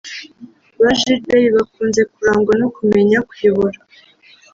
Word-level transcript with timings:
Ba 0.81 0.89
Gilbert 0.99 1.53
bakunze 1.57 2.01
kurangwa 2.13 2.53
no 2.61 2.67
kumenya 2.75 3.17
kuyobora 3.29 3.79